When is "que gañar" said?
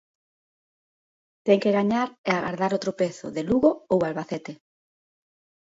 1.63-2.09